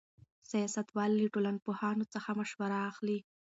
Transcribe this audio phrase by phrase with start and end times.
[0.49, 3.19] سیاستوال له ټولنپوهانو څخه مشوره اخلي.